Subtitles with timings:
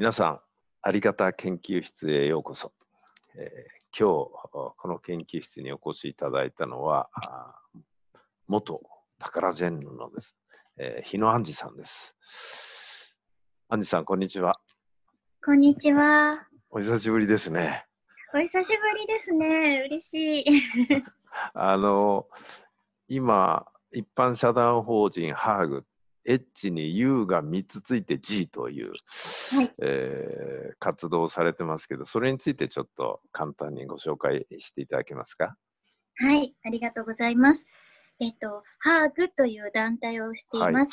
[0.00, 0.40] 皆さん、
[0.80, 2.72] ありがた研究室へようこそ。
[3.36, 7.10] えー、今日、この研究室にお越しいただいたのは、
[8.48, 8.80] 元
[9.18, 10.34] タカラジェンヌのです、
[10.78, 12.16] えー、日野杏樹さんです。
[13.68, 14.54] 杏樹さん、こんにちは。
[15.44, 16.46] こんにちは。
[16.70, 17.84] お久しぶりですね。
[18.32, 19.82] お久しぶりですね。
[19.86, 20.44] 嬉しい。
[21.52, 22.28] あの、
[23.08, 25.84] 今、一般社団法人ハーグ
[26.24, 28.92] H に U が3つついて G という、
[29.56, 35.56] はい、えー、活動をされてますけど、それについてちょっと簡単にご紹介していただけますか？
[36.18, 37.66] はい、ありがとうございます。
[38.20, 40.72] えっと、ハーグという団体をしています。
[40.72, 40.88] はい、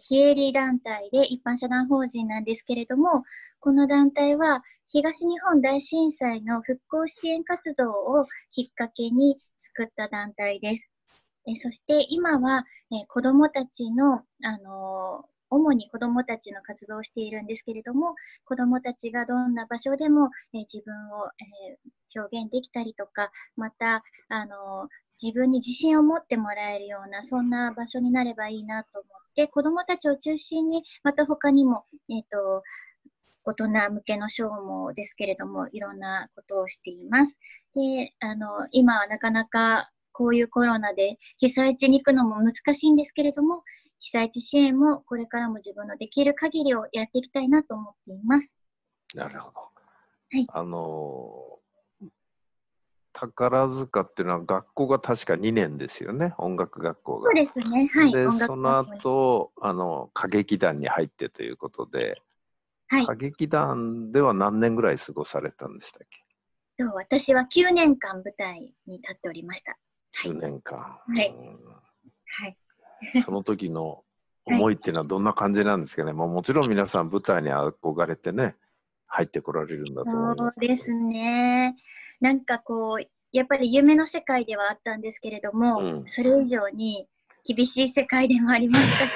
[0.00, 3.24] 非営利団体で一般社団法人なんですけれども、
[3.60, 10.88] この団体は東日本大震災の復興支援活動をきっかけに作った団体です。
[11.46, 18.14] えそして今は、え子どもたちの、あの主に子どもたちの活動をしているんですけれども、
[18.44, 21.26] 子どもたちがどんな場所でも、え自分を、
[21.72, 21.78] え
[22.16, 24.88] 表現できたりとか、また、あの
[25.20, 32.62] 自分に自信を持ってもらえるような、そんな場所になればいいなと思って、子どもたちを中心に、また他にも、えっ、ー、と、
[33.44, 37.36] 大人向けのショーもですけれども、いろんなことをしています。
[37.74, 43.62] で、あの、今はなかなかこういうコロナで被災地に行くのも難しいんですけれども、
[44.00, 48.52] 被災地支援もこれからも自分のできる限りをやっていきたいなと思っています。
[49.14, 49.60] なるほど。
[49.60, 49.70] は
[50.38, 50.46] い。
[50.52, 51.57] あの
[53.20, 57.26] 宝塚っていうのは学校が確か2年ですよね、音楽学校が。
[57.26, 58.12] そうですね、はい。
[58.12, 62.22] で、その後あの歌劇団に入ってということで、
[62.86, 66.84] はい、歌劇団では何年ぐらい過ごされたんでしたっけ？
[66.84, 69.76] 私は9年間舞台に立っておりました。
[70.22, 70.78] 9年間。
[70.78, 71.34] はい。
[72.26, 72.56] はい。
[73.24, 74.04] その時の
[74.44, 78.54] 思いっていうのはどんな感じなんですかね、はい、もうもちろん皆さん舞台に憧れてね、
[79.06, 80.54] 入ってこられるんだと思います。
[80.60, 81.76] そうですね。
[82.20, 87.06] なんかこう、やっぱり夢の世界ではあったんですけれども、うん、それ以上に
[87.44, 89.12] 厳しい世界でもありましたし、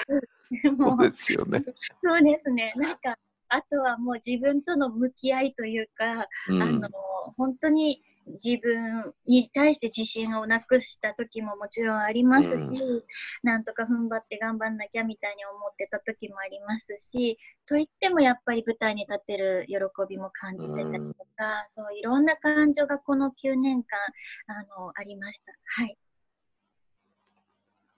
[0.79, 1.63] そうですよね。
[2.03, 2.73] そうですね。
[2.77, 3.19] なんか、
[3.49, 6.89] あとはもう自分との向き合いというか、うん、あの、
[7.37, 13.03] 本当に自分に対して自信をなくした時ももちろんありますし、うん、
[13.43, 19.77] なんとか踏ん張って頑張んなきゃみたいに思ってた時もありますしといってもやっぱり舞台に立ってる喜
[20.09, 20.99] びも感じてたりと
[21.37, 23.99] か、うん、そういろんな感情がこの9年間
[24.47, 25.53] あのありました。
[25.83, 25.97] はい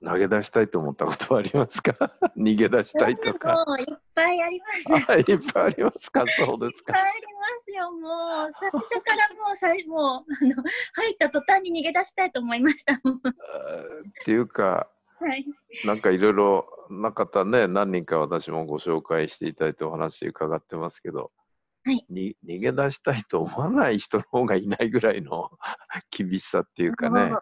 [0.02, 1.92] 投げ出したいと思ったことはありますか？
[2.36, 3.64] 逃げ出したいとか。
[3.78, 4.92] いっぱいあります。
[4.92, 6.24] いっぱいありますか？
[6.36, 6.92] そうですか。
[6.92, 8.52] いっぱいありますよ、もう。
[8.60, 10.62] 最初からもう、最もうあの
[10.94, 12.94] 入った途端に逃げ出したいと思いました。
[12.94, 12.98] っ
[14.24, 14.88] ていうか、
[15.20, 15.46] はい、
[15.86, 21.30] なんかいろいろな方ね、何人か私もご紹介していただいてお話伺ってますけど、
[21.84, 25.50] はい、に逃げ出したいと思わない人の方がいないぐらいの
[26.10, 27.32] 厳しさっていうかね。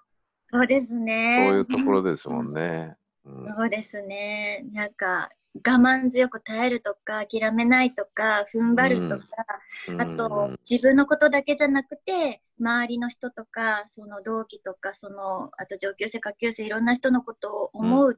[0.53, 1.47] そうですね。
[1.49, 2.97] そういうところですもんね。
[3.25, 4.65] うん、そうですね。
[4.73, 9.25] なんか我慢強く耐えるとか諦めないとか踏ん張るとか、
[9.89, 18.17] うん、あと自分のことだけじゃなくて周りの人とかその同期とかそのあと上級生下級生いろんな人のことを思う、うん、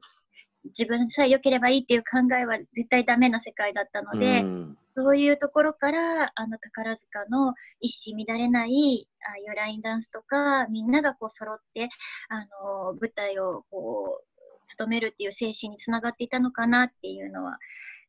[0.65, 11.89] 自分さえ良ければいいっていう考えは絶対ダメな世界だったので、うん、そういうところからあの宝塚の一糸乱れないあいうラインダンスとかみんながこう揃って
[12.29, 17.57] あの舞台をこう務めるっていう精神につながっていたのかなっていうのは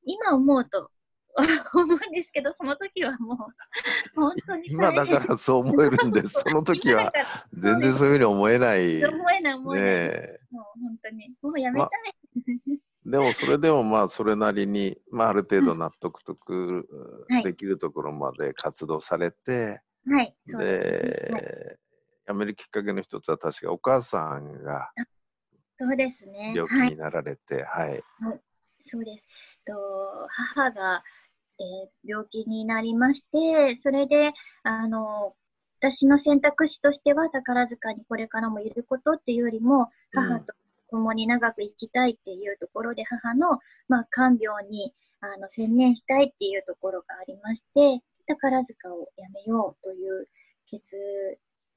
[0.04, 0.90] 今思うと
[1.74, 3.36] 思うんですけど、その時はもう、
[4.14, 4.70] 本当に。
[4.70, 6.28] 今だからそう思えるんです。
[6.40, 7.12] その時は、
[7.52, 9.04] 全然そういうふうに思えない。
[9.04, 9.88] 思えない、思えない。
[9.88, 11.34] ね、もう本当に。
[11.42, 11.90] もうやめたい。
[11.92, 12.42] ま、
[13.06, 16.88] でも、それでもまあ、それなりに、まあ、ある程度納得とく、
[17.44, 20.34] できるところまで活動されて、はい。
[20.46, 21.78] で、はい、
[22.26, 24.90] 辞めるきっかけの一つは、確かお母さんが、
[25.78, 26.52] そうですね。
[26.56, 27.90] 病気になられて、はい。
[27.90, 28.02] はい、
[28.86, 29.24] そうです。
[29.64, 29.72] と
[30.28, 31.02] 母が、
[31.60, 34.32] えー、病気になりまして、それで、
[34.64, 35.34] あの、
[35.78, 40.54] 私の選択肢としては宝塚にこれからもいることっていうよりも、母と
[40.96, 43.58] 共に長く生きたいっていうところで、母の、
[43.88, 50.26] まあ、看病にあの専念したいっていうところがありまして、宝塚をやめようという
[50.68, 50.96] 決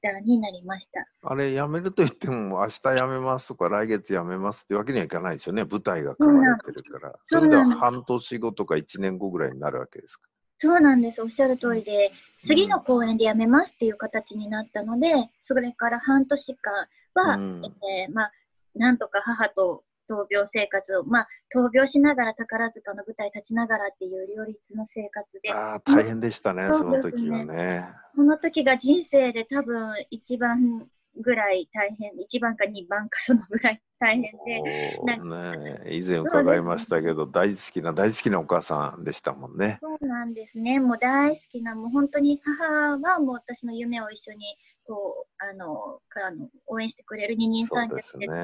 [0.02, 1.06] 断になりました。
[1.22, 7.14] あれ、辞めると言っても、明日辞めますとか、来月辞めますってわけにはいかないですよね、舞台が組まれてるから。
[7.24, 10.28] それでは半年後とか1年後ぐらいになるわけですか。
[10.62, 11.22] そうなんです。
[11.22, 12.12] おっしゃる通りで、
[12.44, 16.72] 次の公演で辞めますっていう形になったので、それから半年間
[17.14, 18.32] は、うん、えー、まあ、
[18.74, 25.52] なんとか母と闘病生活を、まあ、闘病しながら宝塚の舞台立ちながらっていう両立の生活で。
[25.52, 27.88] ああ、大変でしたね、その時はね。
[28.16, 34.62] その時が人生で多分一番ぐらい大変、1番か2番かそのぐらい大変で。
[35.02, 39.78] ね、以前伺いましたけど、ね、大好きな、大好きなお母さんでしたもんね。
[39.80, 40.80] そうなんですね。
[40.80, 44.56] もう大好きな、もう本当に母はもう私の夢を一緒に
[44.90, 48.34] こうあのからの応援してくれる二人三脚で、ね、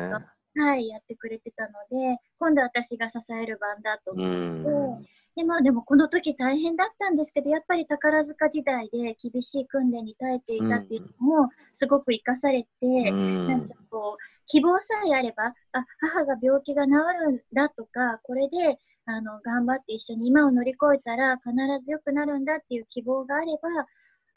[0.54, 5.16] はい、やってくれてたので、今度私が支える番だと思って。
[5.37, 21.50] でまあ、でもこの時大変だったんですけど、やっぱり宝塚時代で厳しい訓練に耐えていたっていうのもすごく生かされて、うん、なんかこう、希望さえあれば、あ、母が病気が治るんだとか、これであの頑張って一緒に今を乗り越えたら必
[21.84, 23.69] ず良くなるんだっていう希望があれば、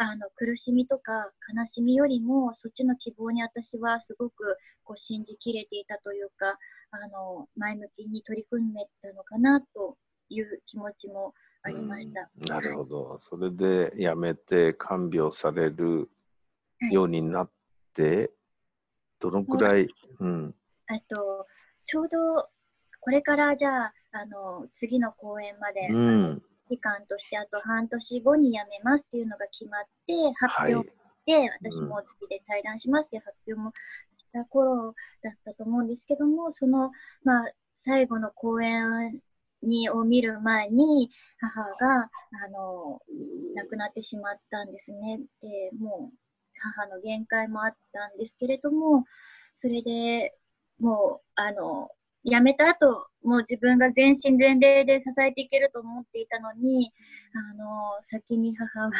[0.01, 6.57] あの苦しみとか悲しみよりもそっちの希望に私はすごくこう信じきれていたというか
[6.91, 9.97] あの前向きに取り組めたのかなと
[10.29, 12.29] いう気持ちもありました。
[12.47, 13.19] なるほど。
[13.21, 16.09] それで辞めて看病される
[16.91, 17.51] ようになっ
[17.93, 18.29] て、はい、
[19.19, 20.55] どのくらい、うん、
[21.09, 21.45] と
[21.83, 22.47] ちょうど
[23.01, 30.89] これからじゃああの次の公演まで、うん、期間としてあと半年後に辞めますっていうのが決まって発表
[31.25, 33.71] で、はい、私も次で対談しますっていう発表も
[34.17, 34.93] した頃
[35.23, 36.91] だったと思うんですけどもその
[37.23, 39.19] まあ最後の公演
[39.63, 43.01] にを見る前に母があの
[43.55, 45.19] 亡くなってしまったんですね。
[45.41, 46.17] でもう
[46.77, 49.05] 母の限界もあったんですけれども
[49.57, 50.33] それで
[50.79, 51.89] もうあの
[52.25, 56.91] 辞めた後もう自分が全身全霊で支えていけると思っていたのに
[57.33, 58.91] あの先に母は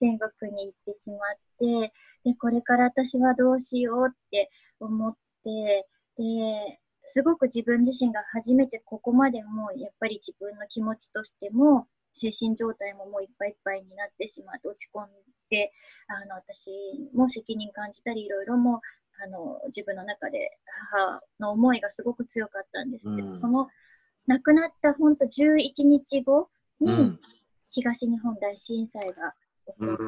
[0.00, 1.18] 天国に行ってしまっ
[1.58, 1.92] て
[2.24, 4.50] でこれから私はどうしようって
[4.80, 5.86] 思って
[6.18, 15.08] ですごく自分自身が初めてここまでもやっぱり自分の気持ちとしても精神状態ももういっぱいいっぱいになってしまって落ち込ん
[15.50, 15.72] で
[16.08, 16.70] あの私
[17.14, 18.80] も責任感じたりいろいろも
[19.24, 20.58] あの自分の中で
[20.94, 23.68] 母の思いがすごく強かったんですけど、うん、その
[24.26, 26.48] 亡くなった本当11日後
[26.80, 27.18] に
[27.70, 29.34] 東日本大震災が
[29.66, 30.04] 起こる。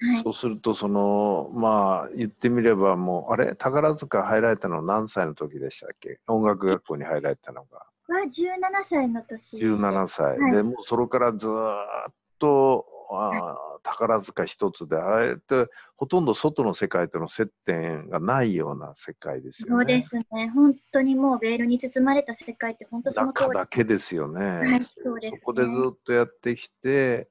[0.00, 6.18] はい、そうすると、その、まあ、言ってみればもう、あれ、宝塚入られたの何歳の時でしたっけ？
[6.26, 7.78] 音楽学校に入られたのが。
[7.78, 9.56] は17歳の年。
[9.56, 10.38] 17歳。
[10.38, 19.74] はい、で、もうそれからずっと、あ宝塚一つで、あえてほとんど外の世界との接点がないような世界ですよね。
[19.74, 20.50] そうですね。
[20.54, 24.44] 本当にもうベールに包まれた世界って本当その中だけですよね。
[24.44, 27.28] はい、そうです、ね、そこでずっとやってきて、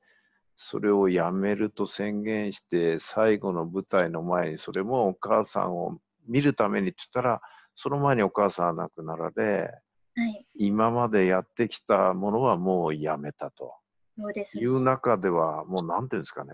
[0.56, 5.98] それをやめると宣言して、最後の舞台の前に、それもお母さんを
[6.28, 7.42] 見るためにって言ったら、
[7.76, 9.72] その前にお母さんは亡くなられ、
[10.16, 13.74] はい、今までやってきたものはもうやめたと。
[14.18, 16.54] そうです、いう中では、もうなんていうんですかね、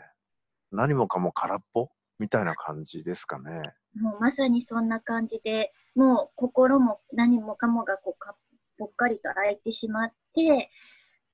[0.72, 1.90] 何もかも空っぽ
[2.20, 3.62] みたいな感じですかね。
[4.00, 8.36] もうまさにそんな感じで、もう心も何もかもがこうか
[8.78, 10.70] ぽっかりと開いてしまって、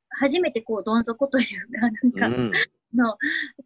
[0.10, 2.52] 初めてこうどん底というか、なんか、うん、
[2.96, 3.18] の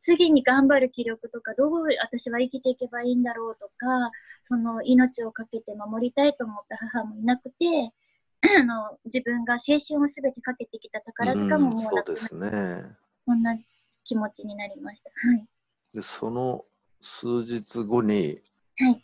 [0.02, 4.12] 次に頑張る気力とか、どう私は生きていけばいいんだろうとか、
[4.48, 7.94] その命を懸けて守りたいと思った母もいなくて、
[8.60, 13.58] あの自分が青春をすべてかけてきた宝塚ももうなくなって、うん、ね、そんな
[14.04, 15.10] 気持ちになりました。
[15.28, 15.46] はい、
[15.94, 16.66] でその
[17.02, 18.42] 数日後に、
[18.78, 19.04] はい、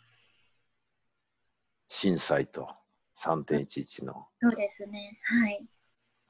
[1.88, 2.68] 震災と
[3.18, 4.26] 3.11の。
[4.40, 5.18] そうですね。
[5.22, 5.66] はい。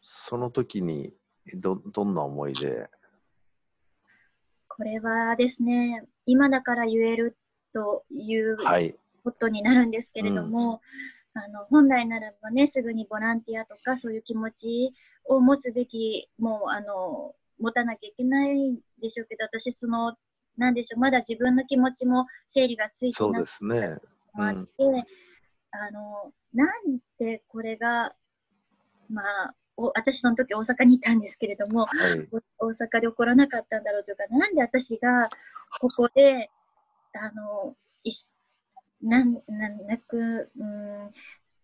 [0.03, 1.13] その時に
[1.55, 2.89] どどんな思いで？
[4.69, 7.37] これはですね、今だから言える
[7.73, 8.59] という
[9.25, 10.81] ことになるんですけれども、はいうん、
[11.37, 14.93] あの本来ならばね、すぐにボランティアとかそういう気持ち
[15.27, 20.15] を持つべき、もうあの持たなきゃいけないでしょうけど、私、その、
[20.57, 23.99] なんでしょう、まだ自分の気持ちも整理がついてなくて、ね
[24.35, 24.71] うん、あって、
[25.73, 28.15] あの、なんでこれが、
[29.11, 32.29] まあ、お私その時大阪にいたんですけれども、はい、
[32.59, 35.29] 大阪で起こらなかったんだろうというか、なんで私が
[35.81, 36.51] ここで、
[37.13, 38.36] あの、いし
[39.03, 41.13] なんなんなく、うん、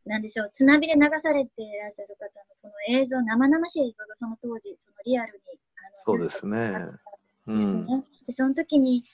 [0.05, 5.41] なんでしょう、津波で流されていらっしゃる方のその映像、生々しい映像がその当時、そのリアルに、
[5.77, 6.73] あのそうですね。
[7.47, 9.05] ですね、うん、でその時に、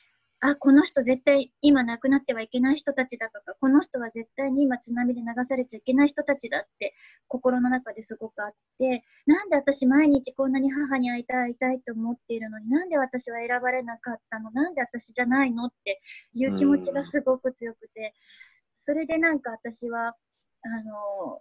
[0.41, 6.95] あ、この人絶対今亡くなってはいけない人たちだとか、この人は絶対に今津波で流されちゃいけない人たちだって
[7.27, 14.53] 心の中ですごくあって、なんで私毎日こんなに母に会いたい会いたいと思っているのになんで私は選ばれなかったの？
[14.53, 15.67] なんで私じゃないの？
[15.67, 16.01] って
[16.35, 18.15] いう気持ちがすごく強くて、
[18.79, 20.15] それでなんか私は、
[20.63, 21.41] あの、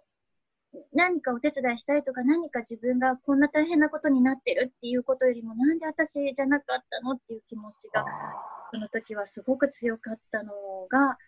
[0.92, 8.04] 何かお手伝いしたいとか何か自分がこんな大変なことになってるっていうことよりもなんで私じゃなかったのっていう気持ちが
[8.72, 10.52] その時はすごく強かったの
[10.90, 11.18] が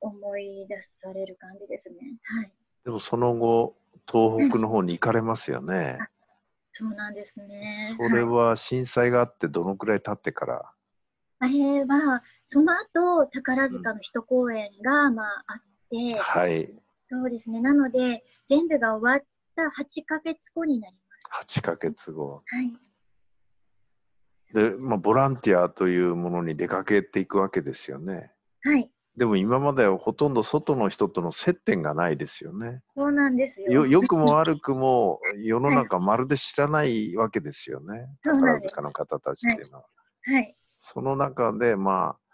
[0.00, 1.96] 思い出される感じですね。
[2.22, 2.52] はい、
[2.84, 3.76] でもその後
[4.10, 5.98] 東北の方に行かれますよね。
[6.72, 7.96] そうなんですね。
[7.98, 10.54] それは震災があってどのくらい経ってから、
[11.40, 16.72] はい、あれはその後宝塚の一公演が、まあ、あって、はい、
[17.10, 17.60] そうですね。
[17.60, 19.26] なので、全部が終わっ
[19.56, 21.58] た8ヶ月後になります。
[21.58, 22.44] 8ヶ月後。
[22.46, 22.72] はい。
[24.54, 28.30] で、まあ、ボランティアというものに出かけていくわけですよね。
[28.62, 28.88] はい。
[29.16, 32.80] でも今まではほとんど外の人との接点がないですよね。
[32.96, 33.86] そうなんですよ。
[33.86, 38.06] よくも悪くも世の中まるで知らないわけですよね。
[38.22, 39.84] 宝塚の方たちっていうのは。
[40.22, 40.34] はい。
[40.36, 42.29] はい、その中でまあ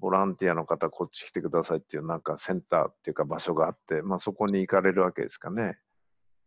[0.00, 5.78] ボランティアの方こっち来てくださいっていうなんかセンターっていうか場所があって、まあ、そこに行かれるわけですかね。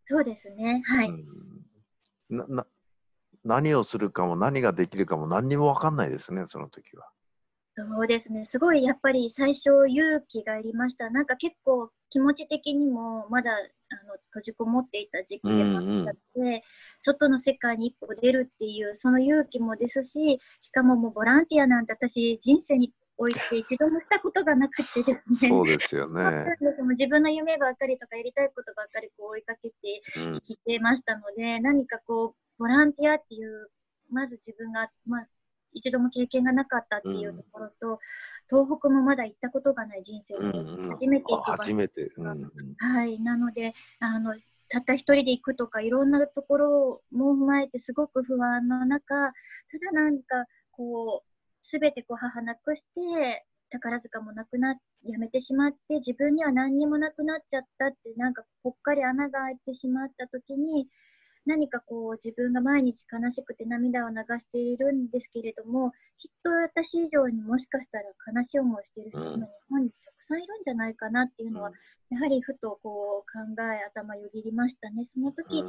[0.04, 0.82] そうですね。
[0.86, 1.12] はい。
[2.28, 2.66] なな
[3.44, 7.08] 何をするかも何ができるかも何にも分かんないですね、その時は。
[7.76, 8.44] そうですね。
[8.44, 11.10] すごいやっぱり最初勇気がいりました。
[11.10, 13.54] なんか結構気持ち的にもまだあ
[14.06, 16.60] の閉じこもっていた時期でもあって、うんうん、
[17.00, 25.48] 外の世界に一歩出るっていうその勇気もですし、しかももうボランティアなんて私人生に置いて一度もしたことがなくてですね。
[25.48, 26.56] そうですよね。
[26.90, 30.02] 自分の夢ばっかりとかやりたいことばっかりこう追いかけて
[30.42, 33.70] きてましたので、うん、何かこう、ボランティアっていう、
[34.10, 35.28] まず自分が、まあ、
[35.72, 40.40] 一度も経験がなかったっていうところと、うん、東北もまだ行ったことがない人生で
[40.90, 42.26] 初めて行く場所、初めて、うん、
[42.78, 44.34] はい、なので、あの、
[44.68, 51.33] たった一人で行くとか、いろんなところも踏まえて、すごく不安の中、ただなんか、こう、
[51.64, 60.88] すべてこう母なくして、宝塚もなくな、やめてしまって、自分には何にもなくなっちゃったって、なんかぽっかり穴が開いてしまった時に、
[61.46, 68.04] 何かこう自分が毎日悲しくて涙を流しているんですけれども、きっと私以上にもしかしたら
[68.36, 71.72] 悲しい思いをしている人も日本にたくさんいるんじゃないかなっていうのは、
[72.10, 75.06] やはりふとこう考え、頭よぎりましたね。
[75.06, 75.64] その時、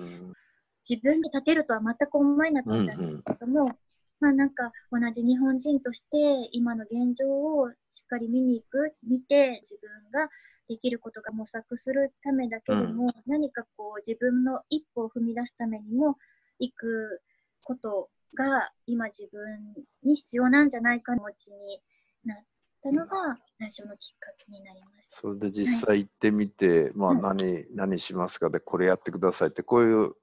[0.88, 3.78] 自分で立てるとは全く思えなかったんですけども、
[4.20, 10.30] まあなんか同じ日本人として今の現状をしっかり見に行く、見て自分が
[10.68, 16.18] できることが模索するためだけでも、うん、何かこう自分の一歩を踏み出すためにも
[16.60, 17.22] 行く
[17.64, 21.82] ことが今自分に必要なんじゃないか気持ちに
[22.26, 22.38] なっ
[22.82, 25.18] たのが最初のきっかけになりました。
[25.18, 28.50] それで実際行ってみて、はい、まあ何、何しますか？
[28.50, 30.14] でこれやってくださいってこういう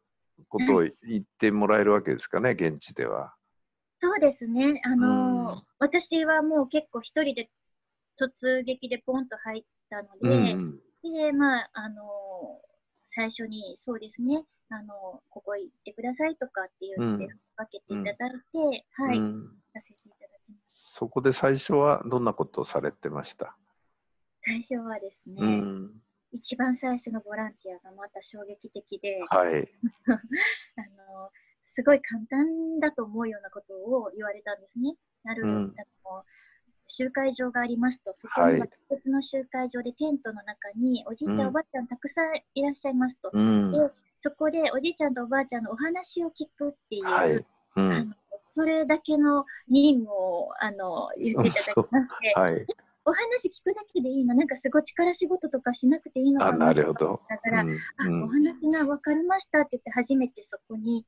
[0.48, 3.34] ことを言ってもらえるわけですかね、現地では。
[4.02, 4.80] そうですね。
[4.84, 7.48] あの、うん、私はもう結構一人で
[8.18, 12.02] 突撃でポンと入ったので、うん、で、まあ、あの、
[13.06, 19.18] 最初にそうですね、あの、ここ行ってくださいとかって言って分けていただいて、うん、はい、
[19.72, 20.94] させていただきます。
[20.94, 23.56] そこで最初はどんなことをされてました？
[24.44, 25.62] 最初はですね、
[26.32, 29.68] 一番最初のボランティアがまた衝撃的で、はい、
[30.10, 30.80] あ
[31.14, 31.30] の
[31.74, 34.94] すごい簡単だと思うようなことを言われたんですね。
[35.24, 35.74] なる、うん、
[36.86, 43.30] 集会場がありますと、そこには別の集会場でテントの中におじいちゃん、うん、おばあちゃんたくさんいらっしゃいますと。
[43.32, 43.78] うん、で
[44.20, 47.44] そこでおじいちゃんとおばあちゃんのお話を聞くっていう、はい、
[47.76, 52.66] あのそれだけの任務をあの言っていただきまして、はい、
[53.04, 54.34] お話聞くだけでいいの。
[54.34, 57.20] なんかすごい力仕事とかしなくていいのかななるほど。
[57.28, 61.06] だから、うん、あお話が分かりましたって言って初めてそこに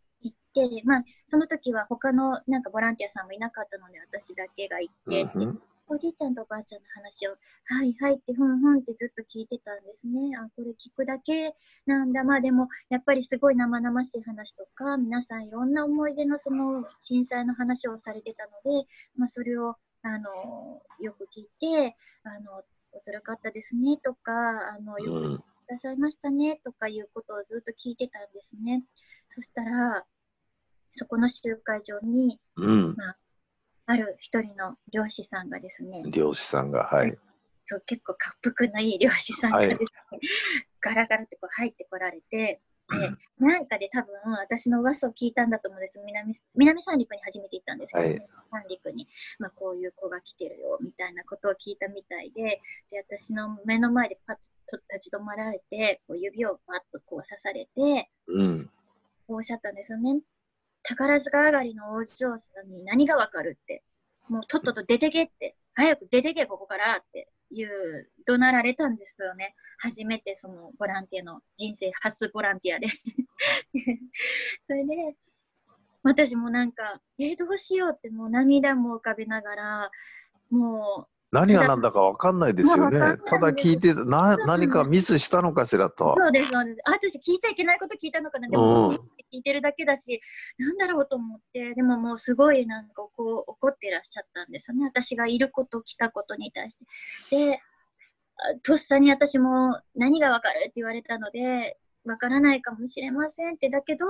[0.54, 10.36] て、まあ、その時は他のなんかボランティアさんもいなかったので私だけが行って、うん、おじいちゃんとおばあちゃんの話を、はいはいってふんふんってずっと聞いてたんですね。
[10.36, 11.54] あ、これ聞くだけ
[11.86, 12.24] なんだ。
[12.24, 28.84] まあでも、やっぱりすごい生々しい話とか、皆さんいろんな思い出のその震災の話をされてたので、まあそれをあの、よく聞いて、あの、お辛かったですねとか、あの、よくくださいましたねとかいうことをずっと聞いてたんですね。
[29.28, 30.04] そしたら、
[30.96, 33.16] そこの集会場に、うん、まあ、
[33.86, 37.18] ある一人の漁師さんがですね、漁師さんが、はい。
[37.64, 39.78] そう結構、滑覆のいい漁師さんがですね、
[40.10, 40.20] はい、
[40.80, 42.60] ガラガラってこう入ってこられて、
[42.90, 45.98] で、なんかで多分私の噂を聞いたんだと思うんです。
[46.04, 49.08] 南南三陸に初めて行ったんですけど、ね、はい、三陸に、
[49.38, 52.60] まあ、こういう子が来てるよみたいなことを聞いたみたいで、
[52.90, 54.36] で私の目の前でパッ
[54.66, 58.70] と立ち止まられて、こう指をパッとこう刺されて、うん、
[59.26, 60.20] こうおっしゃったんですよね。
[60.84, 63.82] 宝塚上がりのお嬢さんに何がわかるって、
[64.28, 69.54] もうとっとと出てけって、早く出てけ、ここからっていう怒鳴られたんですよね。
[69.78, 72.86] 初めてそのボランティアの人生初ボランティアで
[74.66, 75.16] それで、
[76.02, 79.90] 私もなんか、えー、どうしようってもう涙も浮かべながら、
[80.50, 83.00] もう何が何だか分かんないですよね。
[83.26, 86.14] ただ聞いてな、何かミスしたのかしらと。
[86.16, 86.80] そうです、そうです。
[86.84, 88.48] 私聞いちゃいけないこと聞いたのかな。
[88.48, 88.94] でも、
[89.34, 90.20] 聞いてるだけだし、
[90.58, 94.84] なんだろうと思って、でももうすごいなんかこう怒ってらっしゃったんですよね。
[94.84, 96.76] 私がいること、来たことに対し
[97.30, 97.48] て。
[97.48, 97.60] で、
[98.62, 104.06] とっさに私も何が分かるって言われたので、分からないかもしれませんって、だけど、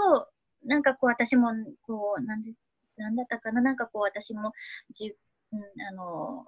[0.65, 1.51] なんかこう私も、
[1.87, 2.53] こう、なんで、
[2.97, 4.53] なんだったかな、なんかこう私も
[4.91, 5.15] じ、
[5.53, 6.45] うん、あの、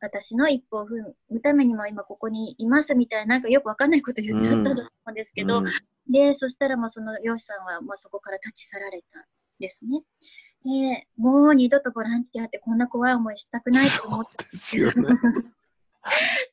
[0.00, 9.24] 私の一歩を踏むためにも今ここにいますみたいな、なんかよくわかんないこと言っちゃったと思うんですけど、うん、で、そしたらもうその漁師さんはまあそこから立ち去られたん
[9.58, 10.02] ですね。
[10.64, 14.94] で、もう二度とボランティアってこんな怖い思いしたくないと思ってですよ、ね。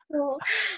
[0.10, 0.38] そ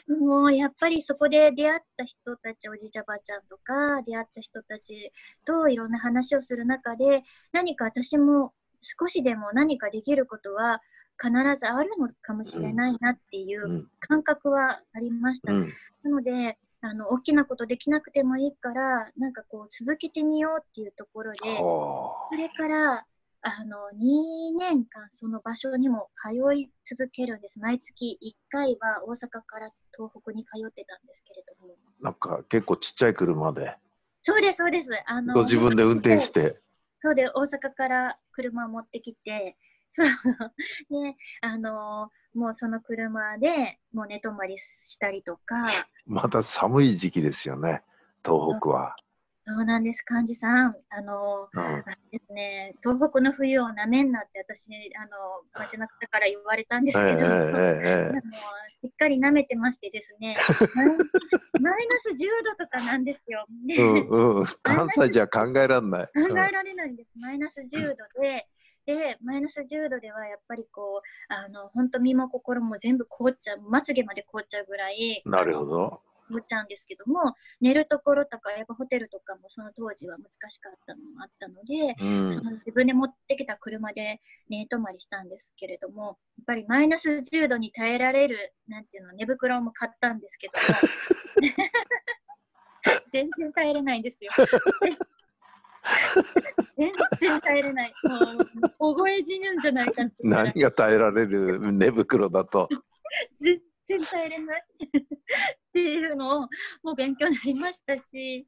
[0.09, 5.11] うもうやっぱりそこで出会った人たちおじいちゃばあちゃんとか出会った人たち
[5.45, 10.81] といろんな話をする中で何か私も少しでも何かできることは
[11.21, 15.53] 必ずあるのかもしれないなっていう感覚はありました。
[15.53, 23.05] うん、なのであの大きなことできなくてもいいからなんかこう続けてみようっていうところでそれから
[23.41, 27.59] あの2年間その場所にも通い続けるんです。
[27.59, 31.75] 毎月1回は大阪から東北に通ってたんですけれども。
[32.01, 33.75] なんか結構ちっちゃい車で。
[34.21, 34.89] そうです、そうです。
[35.05, 36.57] あのご自分で運転して。
[36.99, 39.57] そうで、大阪から車を持ってきて、
[39.95, 40.05] そう。
[41.03, 45.65] で、あのー、もうその車でもう寝泊まりしたりとか。
[46.05, 47.83] また寒い時期ですよね、
[48.23, 48.95] 東北は。
[49.45, 50.75] そうなんです、幹事さん。
[50.89, 58.21] あの、うん、あですね、東北の冬をなめんなって私、あの、街の方から言われたんですけど、えーえー、も
[58.79, 60.37] しっかりなめてましてですね、
[61.59, 63.45] マイナス10度とかなんですよ。
[63.49, 66.05] うんうん、関西じゃ考えられない。
[66.05, 67.11] 考えられないんです。
[67.19, 68.47] マイナス10度で、
[68.85, 76.01] で、マイナス10度ではやっぱりこう、あの、本当身も心も全部凍っちゃう、まつげまで凍っちゃうぐらい、なるほど。
[76.29, 86.15] 凍っちゃうんですけども、寝るところとか、やっぱホテルとかもその当時は難しかったのもあったので、うん、その自分で持ってきた車で寝泊まりしたんですけれども、やっ
[86.47, 91.49] ぱりマイナス10度に耐えられる、なんていうの、寝袋も買ったんですけども、
[93.11, 94.31] 全然耐えれないんですよ。
[96.77, 97.93] 全然耐えれない。
[98.79, 102.69] もう、覚え死ぬんじゃないか何が耐えられる寝袋だと。
[103.39, 105.01] 全然耐えれないっ
[105.73, 106.49] ていうのを、
[106.83, 108.47] もう勉強になりましたし、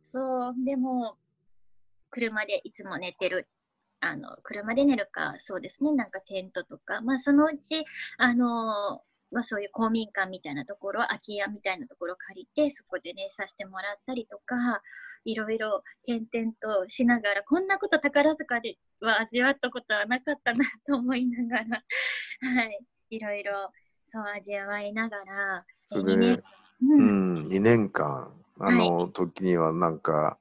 [0.00, 1.16] そう、でも、
[2.10, 3.48] 車でいつも寝てる。
[4.00, 7.84] あの、車で寝るか、そうですね、なんかテントとか、まあ、そのうち、
[8.16, 14.82] あのまあ、そういう公民館みたいなところ、空き家みたいなところを借りて、そこで寝させてもらったりとか、
[15.24, 21.82] いろいろ転々としながら、こんなこと宝塚では味わったことはなかったなと思いながら、
[22.54, 22.78] はい、
[23.10, 23.70] いろいろ
[24.06, 26.42] そう味わいながら、2年,、
[26.82, 27.02] うん、う
[27.44, 30.38] ん、2年間、あの、はい、時にはなんか、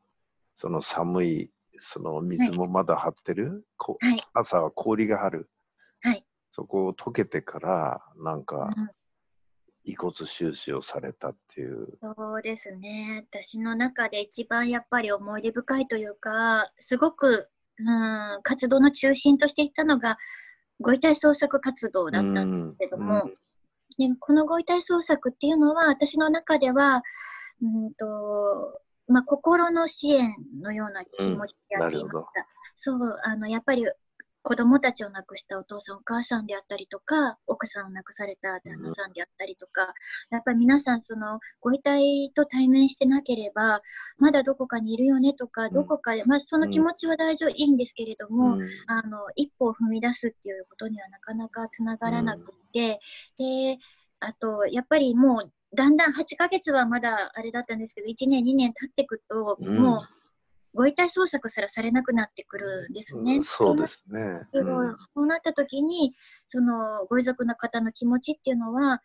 [0.55, 5.49] その寒い、その水もまだ張ってる、はい、朝は氷が張る。
[6.01, 8.89] はい、そこを溶けてから、なんか、うん
[9.83, 11.87] 遺骨収集をされたっていう。
[12.01, 13.25] そうですね。
[13.31, 20.17] 私の中で一番やっぱり思い出深いというか、すごく、うん、活動の中心としていったのが、
[20.81, 23.35] ご遺体捜索活動だったんですけども、うん
[23.97, 27.03] でこのご遺体捜索っていうのは、私の中では、
[27.61, 32.19] うんとまあ、心の支援のような気持ちでやっていました。
[32.19, 32.25] うん、
[32.77, 33.85] そうあのやっぱり
[34.41, 39.93] 子供たちを亡くしたお父さんお母さんであったりとか奥さんを亡くされた旦那さんであったりとか、
[40.31, 43.81] やっぱり皆さんそのご遺体と対面してなければ
[44.17, 52.99] まだどこかにいるよねとか、どこかで、まあ、その気持ちは大丈夫、いいんですけれども、あの一歩を踏み出すっていうことにはなかなかつながらなくて、
[53.37, 53.77] で
[54.19, 60.18] あとやっぱりもうだんだん8ヶ月はまだあれだったんですけど1年2年経っていくと、もう
[60.79, 63.35] ご遺体捜索すらされなくなってくるんですね。
[63.35, 64.47] うん、そうですね。
[65.13, 66.15] そうなった時に、
[66.45, 69.01] そのご遺族の方の気持ちっていうのは、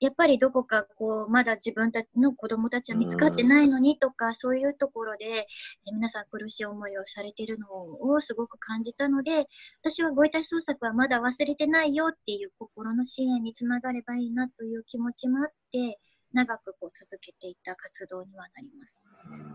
[0.00, 5.46] やっぱりどこかこうまだ自分たちの子供たちは見つかってないのにとか、そういうところで、え
[5.90, 9.46] 皆さん苦しい思いをされているのをすごく感じたので
[9.80, 15.98] 私はご遺体捜索はまだ忘れてないよっていう心の支援につながればいいなという気持ちもあって
[16.34, 19.00] 長くこう続けていた活動にはなります。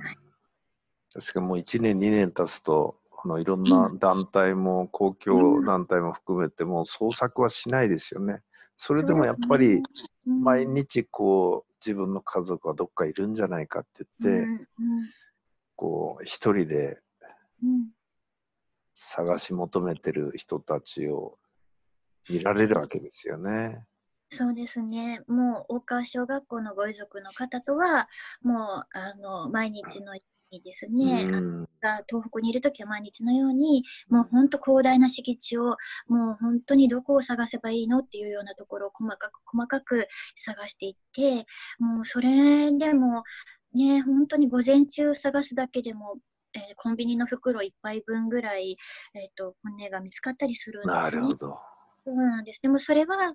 [0.01, 0.32] はい、
[1.13, 8.41] 確かもう1年2年経つとあのいろんな団体も公共団体も含めても捜索はしないですよね。
[8.77, 9.81] それでもやっぱり
[10.25, 14.67] 毎日こう自分の家族はどっかいるんじゃないかって言って、
[15.75, 16.99] こう一人で
[18.95, 21.37] 探し求めてる人たちを
[22.29, 23.85] 見られるわけですよね。
[24.29, 25.21] そうですね。
[25.27, 28.09] もう大川小学校のご遺族の方とは、
[28.41, 30.15] もうあの毎日の
[30.53, 31.67] にですね、うん、
[32.07, 41.45] 東北にいる時は毎日のようにもう本当広大な敷地をもう本当にどこを探せばいいのっていうようなところを細かく細かく探していって
[41.79, 43.23] もうそれでも
[43.73, 46.17] ね本当に午前中探すだけでも
[46.55, 48.77] えー、コンビニの袋1杯分ぐらい、
[49.15, 51.01] えーと、骨が見つかったりするんですね。
[51.01, 51.57] なるほど。
[52.05, 52.61] そうなんです。
[52.61, 53.33] でもそれは、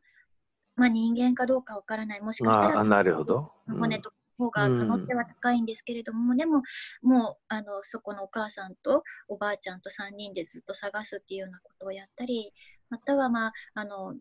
[0.76, 2.20] まあ、人間かどうかわからない。
[2.20, 6.62] もしかしたら、なるほど、骨と方が可能性は高いんですけれども、うん、でも
[7.03, 12.53] もうあのそこのお母さんとおばあちゃんと3人でずっと探すっていうようなことをやったり
[12.88, 14.14] または、まあ、あの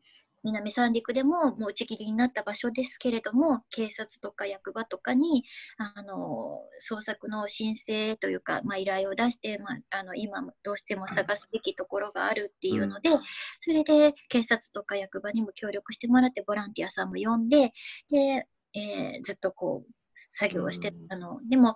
[0.44, 5.44] 南三陸でももう打ち切りになった場所ですけれども警察とか役場とかに
[5.78, 13.10] あの捜索の申請というか、まあ、依頼を出して、まあ、あの今どうしても探すべきところがあるっていうので、
[13.62, 17.72] それで警察とか役場にも協力してもらってボランティアさんも呼んで
[18.10, 19.92] で、えー、ずっとこう
[20.32, 21.40] 作業をしてたの。
[21.50, 21.76] でも、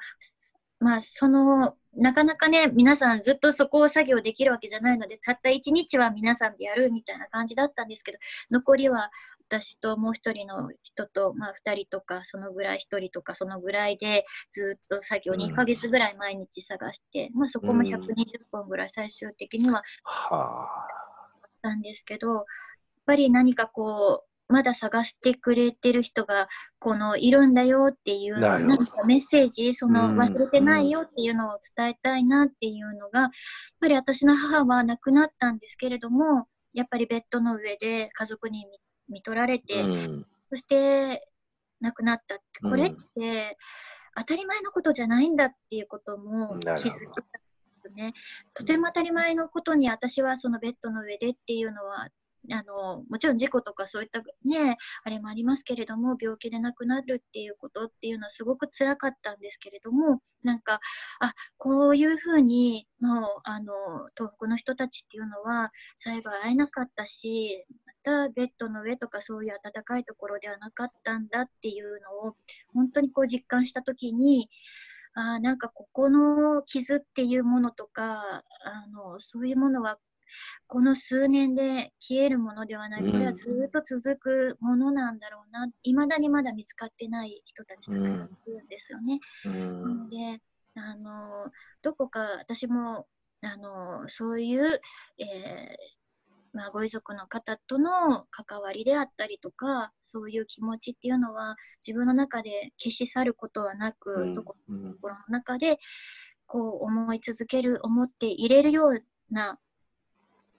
[0.80, 8.18] まあ、その、なかなかね、皆さんずっとそこを作業できるわけじゃないので、たった1日は皆さんでやるみたいな感じだったんですけど、
[8.50, 9.12] 残りは
[9.48, 20.88] 私ともう一人の人と、まあ、2人とか、そのぐらい1人とか、そのぐらいでずっと作業2ヶ月ぐらい毎日探して、うん、まあ、そこも120本ぐらい最終的にはあ。
[21.46, 22.46] ったんですけど、やっ
[23.06, 26.48] ぱり何かこう、まだ探してくれてる人が
[26.80, 33.30] このいるんだよっていう何かメッセージその忘れてないよっていうのを伝えたいなっていうのがやっ
[33.80, 38.66] ぱり私の母は亡くなったんですけれどもやっぱりベッドの上で家族に
[39.10, 39.84] 見取られて、
[40.50, 41.28] そして
[41.82, 43.58] 亡くなったってこれって
[44.18, 47.24] 当たり前のことじゃないんだっていうことも気づいた
[47.92, 48.14] ね。
[48.54, 52.08] とても当たり前のことに私はそのベッドの上でっていうのは
[52.50, 60.80] あのもちろん事故とかそういったねあれもありますけれども病気で亡くなるっていうことっていうのはすごく辛かったんですけれどもなんか
[61.20, 63.74] あこういうふうにもうあの
[64.18, 72.36] 東北の人たちっていうのは最後会えなかったしまたベッドの上とかそういう暖かいところではなかったんだっていうのを
[72.74, 74.50] 本当にこう実感した時に
[75.14, 79.98] あなんかここの傷っていうものとかあのそういうものは
[80.68, 88.30] この数年で消えるものではない、これはずっと続くものなんだろうな、い、ま、だにまだ見つかってない人たちたくさん。
[88.48, 89.20] いるんですよね。
[89.46, 90.42] うん、で
[90.76, 93.08] あのどこか私も
[93.42, 94.82] あのそういう、
[95.18, 96.02] えー
[96.54, 105.80] まあ、ご遺族の方との関わりであったりとかそういう気持ちっていうのは自分の中で消し去ることはなく、うん、心の中で
[106.46, 109.58] こう思い続ける思っていれるような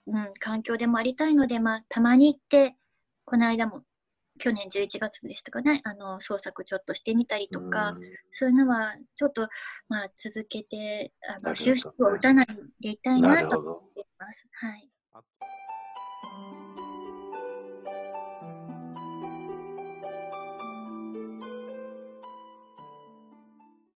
[0.07, 2.75] うん、環境でもありたいので、まあ、たまに行って、
[3.25, 3.83] この間も
[4.39, 9.47] 去年11月でしたかね、あの創作ちょっとしてみたりとか、うそういうのはちょっと、
[9.87, 12.47] まあ、続けて、あの終止符を打たない
[12.81, 14.47] でいたいなと思っています。
[14.51, 14.89] はい